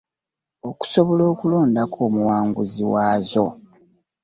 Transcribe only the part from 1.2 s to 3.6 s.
okulondako omuwanguzi waazo.